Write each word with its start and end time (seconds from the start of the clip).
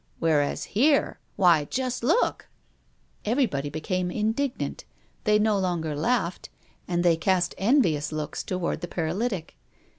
Whereas 0.17 0.63
here, 0.63 1.19
why 1.35 1.65
just 1.65 2.03
look!" 2.03 2.47
Everybody 3.23 3.69
became 3.69 4.09
indignant. 4.09 4.83
They 5.25 5.37
no 5.37 5.59
longer 5.59 5.95
laughed, 5.95 6.49
and 6.87 7.05
they 7.05 7.15
cast 7.15 7.53
envious 7.59 8.11
looks 8.11 8.41
toward 8.41 8.81
the 8.81 8.87
paralytic. 8.87 9.57